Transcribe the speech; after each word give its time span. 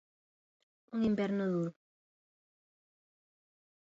Un 0.93 0.99
inverno 1.09 1.45
duro. 1.53 1.71